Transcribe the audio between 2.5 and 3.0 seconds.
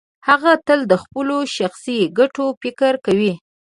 فکر